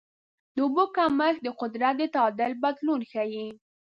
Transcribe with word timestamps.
د 0.55 0.57
اوبو 0.65 0.83
کمښت 0.95 1.39
د 1.43 1.47
قدرت 1.61 1.93
د 1.97 2.01
تعادل 2.15 2.51
بدلون 2.63 3.01
ښيي. 3.11 3.47